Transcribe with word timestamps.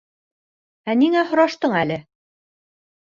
Ә 0.93 0.95
ниңә 1.03 1.23
һораштың 1.33 1.77
әле? 1.85 1.99